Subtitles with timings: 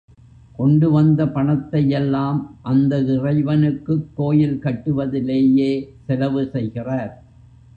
[0.59, 2.39] கொண்டு வந்த பணத்தையெல்லாம்
[2.61, 5.71] அந்த இறைவனுக்குக் கோயில் கட்டுவதிலேயே
[6.05, 7.13] செலவு செய்கிறார்.